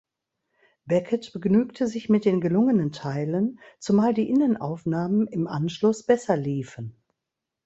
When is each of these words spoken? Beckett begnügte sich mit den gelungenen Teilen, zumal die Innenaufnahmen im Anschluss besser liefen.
Beckett 0.87 1.31
begnügte 1.31 1.85
sich 1.85 2.09
mit 2.09 2.25
den 2.25 2.41
gelungenen 2.41 2.91
Teilen, 2.91 3.59
zumal 3.77 4.15
die 4.15 4.31
Innenaufnahmen 4.31 5.27
im 5.27 5.45
Anschluss 5.45 6.01
besser 6.07 6.35
liefen. 6.35 6.95